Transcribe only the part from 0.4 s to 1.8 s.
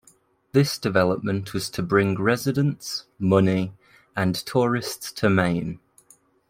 This development was